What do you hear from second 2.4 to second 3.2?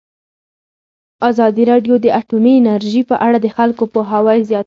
انرژي په